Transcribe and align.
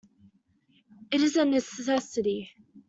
It 1.11 1.21
is 1.21 1.35
a 1.35 1.45
necessity. 1.45 2.49